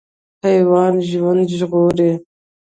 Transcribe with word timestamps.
حیوان 0.43 0.93
ژوند 1.09 1.41
ژغوري. 1.57 2.11